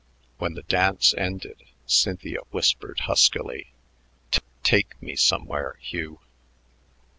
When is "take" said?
4.63-4.99